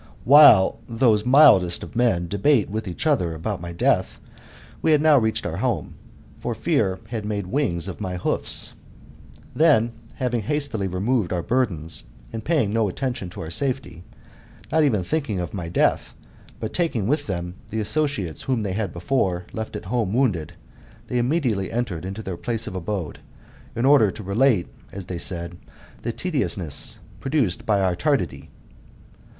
While 0.23 0.79
those 0.87 1.27
mildest 1.27 1.83
of 1.83 1.91
men^ 1.91 2.27
debate 2.27 2.71
with 2.71 2.87
each 2.87 3.05
other 3.05 3.35
about 3.35 3.61
my 3.61 3.71
death, 3.71 4.19
we 4.81 4.93
had 4.93 4.99
now 4.99 5.19
reached 5.19 5.45
our 5.45 5.57
home; 5.57 5.93
for 6.39 6.55
fear 6.55 6.97
had 7.09 7.23
made 7.23 7.45
wings 7.45 7.87
of 7.87 8.01
my 8.01 8.17
hoofs. 8.17 8.73
Then, 9.53 9.91
having 10.15 10.41
hastily 10.41 10.87
removed 10.87 11.31
our 11.31 11.43
burdens, 11.43 12.05
and 12.33 12.43
paying 12.43 12.73
no 12.73 12.89
attention 12.89 13.29
to 13.29 13.41
our 13.41 13.51
safety, 13.51 14.03
nor 14.71 14.81
even 14.81 15.03
thinking 15.03 15.39
of 15.39 15.51
kny 15.51 15.71
death, 15.71 16.15
but 16.59 16.73
taking 16.73 17.07
with 17.07 17.27
them 17.27 17.53
the 17.69 17.79
associates 17.79 18.41
whom 18.41 18.63
they 18.63 18.73
had 18.73 18.91
be 18.91 18.99
fore 19.01 19.45
left 19.53 19.75
at 19.75 19.85
home 19.85 20.13
wounded, 20.13 20.53
they 21.09 21.19
immediately 21.19 21.71
entered 21.71 22.05
into 22.05 22.23
their 22.23 22.37
place 22.37 22.65
of 22.65 22.73
abode, 22.73 23.19
in 23.75 23.85
order 23.85 24.09
to 24.09 24.23
relate, 24.23 24.67
as 24.91 25.05
they 25.05 25.19
said, 25.19 25.57
the 26.01 26.11
tediousness 26.11 26.97
produced 27.19 27.67
by 27.67 27.79
our 27.79 27.95
tardity. 27.95 28.49